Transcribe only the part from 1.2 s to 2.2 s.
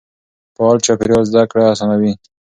زده کړه اسانوي.